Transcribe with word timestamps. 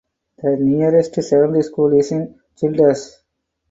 The 0.41 0.57
nearest 0.59 1.13
secondary 1.13 1.61
school 1.61 1.93
is 1.93 2.11
in 2.11 2.39
Childers. 2.59 3.19